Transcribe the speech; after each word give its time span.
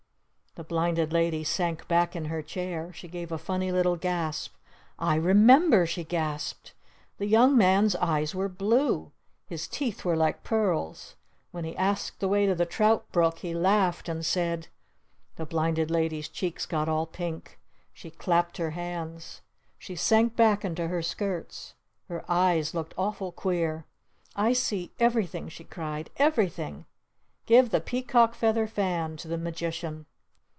The 0.55 0.65
Blinded 0.65 1.13
Lady 1.13 1.45
sank 1.45 1.87
back 1.87 2.13
in 2.13 2.25
her 2.25 2.41
chair. 2.41 2.91
She 2.91 3.07
gave 3.07 3.31
a 3.31 3.37
funny 3.37 3.71
little 3.71 3.95
gasp. 3.95 4.53
"I 4.99 5.15
remember!" 5.15 5.85
she 5.85 6.03
gasped. 6.03 6.73
"The 7.19 7.25
Young 7.25 7.57
Man's 7.57 7.95
eyes 7.95 8.35
were 8.35 8.49
blue! 8.49 9.13
His 9.45 9.65
teeth 9.65 10.03
were 10.03 10.17
like 10.17 10.43
pearls! 10.43 11.15
When 11.51 11.63
he 11.63 11.77
asked 11.77 12.19
the 12.19 12.27
way 12.27 12.45
to 12.47 12.53
the 12.53 12.65
trout 12.65 13.09
brook 13.13 13.39
he 13.39 13.53
laughed 13.53 14.09
and 14.09 14.25
said" 14.25 14.67
The 15.37 15.45
Blinded 15.45 15.89
Lady's 15.89 16.27
cheeks 16.27 16.65
got 16.65 16.89
all 16.89 17.05
pink. 17.05 17.57
She 17.93 18.11
clapped 18.11 18.57
her 18.57 18.71
hands. 18.71 19.39
She 19.79 19.95
sank 19.95 20.35
back 20.35 20.65
into 20.65 20.89
her 20.89 21.01
Skirts. 21.01 21.75
Her 22.09 22.25
eyes 22.27 22.73
looked 22.73 22.93
awful 22.97 23.31
queer. 23.31 23.85
"I 24.35 24.51
see 24.51 24.91
everything!" 24.99 25.47
she 25.47 25.63
cried. 25.63 26.09
"Everything! 26.17 26.87
Give 27.45 27.69
the 27.69 27.79
Peacock 27.79 28.35
Feather 28.35 28.67
Fan 28.67 29.15
to 29.15 29.29
the 29.29 29.37
Magician!" 29.37 30.07